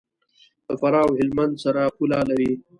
[0.67, 2.51] له فراه او هلمند سره پوله لري.